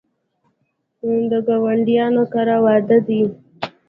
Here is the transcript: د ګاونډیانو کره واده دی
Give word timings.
د 1.29 1.31
ګاونډیانو 1.47 2.23
کره 2.33 2.57
واده 2.65 2.97
دی 3.07 3.21